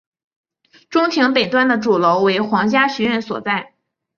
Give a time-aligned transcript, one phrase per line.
[0.89, 3.75] 中庭北端的主楼为皇家学院所在。